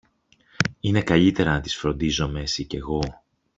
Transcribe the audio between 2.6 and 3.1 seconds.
κι εγώ